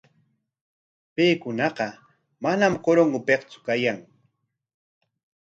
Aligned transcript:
Paykunaqa 1.15 1.87
manam 2.43 2.73
Corongopiktsu 2.83 3.59
kayan. 3.67 3.97